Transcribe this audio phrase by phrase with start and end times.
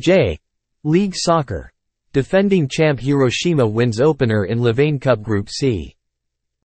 [0.00, 0.38] J.
[0.82, 1.70] League Soccer.
[2.14, 5.94] Defending champ Hiroshima wins opener in Levain Cup Group C.